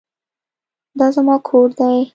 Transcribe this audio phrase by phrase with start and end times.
[0.99, 1.97] دا زما کور دی.